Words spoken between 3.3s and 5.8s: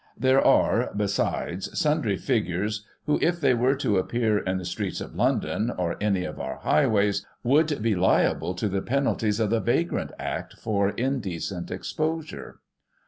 they were to appear in the streets of London,